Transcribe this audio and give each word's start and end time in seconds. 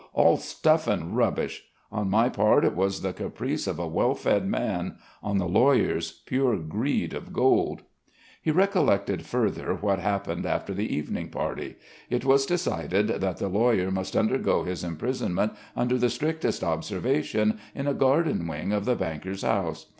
all 0.13 0.35
stuff 0.35 0.87
and 0.87 1.15
rubbish. 1.15 1.63
On 1.91 2.09
my 2.09 2.27
part, 2.27 2.65
it 2.65 2.75
was 2.75 3.03
the 3.03 3.13
caprice 3.13 3.67
of 3.67 3.77
a 3.77 3.87
well 3.87 4.15
fed 4.15 4.47
man; 4.47 4.95
on 5.21 5.37
the 5.37 5.47
lawyer's, 5.47 6.09
pure 6.25 6.57
greed 6.57 7.13
of 7.13 7.31
gold." 7.31 7.83
He 8.41 8.49
recollected 8.49 9.27
further 9.27 9.75
what 9.75 9.99
happened 9.99 10.47
after 10.47 10.73
the 10.73 10.91
evening 10.91 11.29
party. 11.29 11.75
It 12.09 12.25
was 12.25 12.47
decided 12.47 13.09
that 13.09 13.37
the 13.37 13.47
lawyer 13.47 13.91
must 13.91 14.15
undergo 14.15 14.63
his 14.63 14.83
imprisonment 14.83 15.53
under 15.75 15.99
the 15.99 16.09
strictest 16.09 16.63
observation, 16.63 17.59
in 17.75 17.85
a 17.85 17.93
garden 17.93 18.47
wing 18.47 18.71
of 18.71 18.85
the 18.85 18.95
banker's 18.95 19.43
house. 19.43 19.85